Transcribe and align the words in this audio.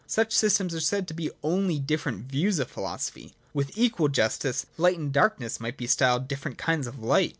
Such 0.07 0.33
systems 0.33 0.73
are 0.73 0.79
said 0.79 1.07
to 1.09 1.13
be 1.13 1.29
only 1.43 1.77
different 1.77 2.23
views 2.25 2.57
of 2.57 2.71
philosophy. 2.71 3.35
With 3.53 3.77
equal 3.77 4.07
justice, 4.07 4.65
light 4.75 4.97
and 4.97 5.13
darkness 5.13 5.59
might 5.59 5.77
be 5.77 5.85
styled 5.85 6.27
different 6.27 6.57
kinds 6.57 6.87
of 6.87 6.97
light. 6.97 7.29